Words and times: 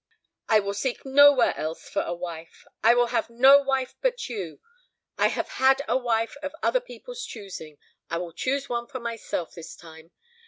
"I 0.49 0.59
will 0.59 0.73
seek 0.73 1.05
nowhere 1.05 1.55
else 1.55 1.87
for 1.87 2.01
a 2.01 2.11
wife; 2.15 2.65
I 2.83 2.95
will 2.95 3.09
have 3.13 3.29
no 3.29 3.59
wife 3.61 3.93
but 4.01 4.27
you. 4.29 4.59
I 5.15 5.27
have 5.27 5.47
had 5.47 5.83
a 5.87 5.95
wife 5.95 6.35
of 6.41 6.55
other 6.63 6.81
people's 6.81 7.23
choosing; 7.23 7.77
I 8.09 8.17
will 8.17 8.33
choose 8.33 8.67
one 8.67 8.87
for 8.87 8.99
myself 8.99 9.53
this 9.53 9.75
time. 9.75 10.09